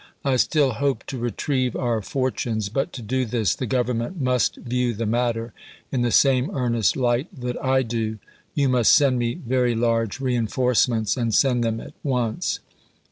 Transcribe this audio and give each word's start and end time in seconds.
I 0.25 0.37
still 0.37 0.71
hope 0.71 1.05
to 1.05 1.19
retrieve 1.19 1.75
our 1.75 2.01
fortunes, 2.01 2.69
but 2.69 2.91
to 2.93 3.03
do 3.03 3.23
this 3.23 3.53
the 3.53 3.67
Government 3.67 4.19
must 4.19 4.55
view 4.55 4.95
the 4.95 5.05
matter 5.05 5.53
in 5.91 6.01
the 6.01 6.09
same 6.09 6.49
earnest 6.55 6.97
light 6.97 7.27
that 7.39 7.63
I 7.63 7.83
do. 7.83 8.17
You 8.55 8.67
must 8.67 8.93
send 8.93 9.19
me 9.19 9.35
very 9.35 9.75
large 9.75 10.19
reenforcements, 10.19 11.17
and 11.17 11.35
send 11.35 11.63
them 11.63 11.79
at 11.79 11.93
once. 12.03 12.61